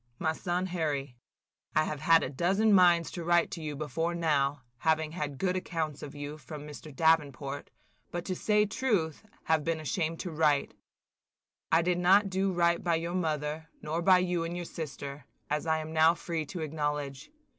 [0.17, 1.15] "MY SON HARRY:–
[1.75, 5.55] "I have had a dozen minds to write to you before now, having had good
[5.55, 6.91] accounts of you from Mr.
[6.91, 7.69] Davenport;
[8.09, 10.73] but, to say truth, have been ashamed to write.
[11.71, 15.67] I did not do right by your mother, nor by you and your sister, as
[15.67, 17.29] I am now free to acknowledge.